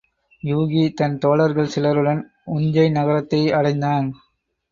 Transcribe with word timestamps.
யூகி 0.43 0.93
தன் 0.93 1.17
தோழர்கள் 1.17 1.69
சிலருடன் 1.75 2.21
உஞ்சை 2.45 2.87
நகரத்தை 2.91 3.41
அடைந்தான். 3.51 4.07